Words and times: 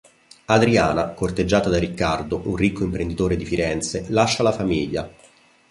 Adriana, 0.45 1.09
corteggiata 1.09 1.69
da 1.69 1.77
Riccardo, 1.77 2.41
un 2.45 2.55
ricco 2.55 2.83
imprenditore 2.83 3.35
di 3.35 3.45
Firenze, 3.45 4.05
lascia 4.09 4.41
la 4.41 4.51
famiglia. 4.51 5.07